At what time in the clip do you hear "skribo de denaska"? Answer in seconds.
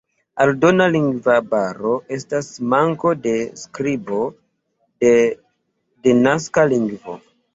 3.63-6.67